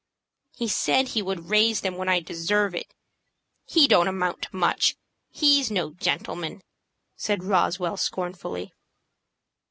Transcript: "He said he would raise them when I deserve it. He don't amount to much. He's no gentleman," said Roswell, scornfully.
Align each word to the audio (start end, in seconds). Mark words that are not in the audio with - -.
"He 0.55 0.67
said 0.67 1.09
he 1.09 1.21
would 1.21 1.51
raise 1.51 1.81
them 1.81 1.95
when 1.95 2.09
I 2.09 2.21
deserve 2.21 2.73
it. 2.73 2.87
He 3.67 3.87
don't 3.87 4.07
amount 4.07 4.41
to 4.41 4.55
much. 4.55 4.95
He's 5.29 5.69
no 5.69 5.91
gentleman," 5.93 6.63
said 7.15 7.43
Roswell, 7.43 7.97
scornfully. 7.97 8.73